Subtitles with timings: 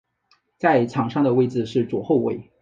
[0.57, 2.51] 在场上的位置是左后卫。